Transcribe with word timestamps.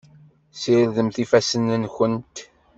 Sirdemt 0.61 1.17
ifassen-nkent. 1.23 2.35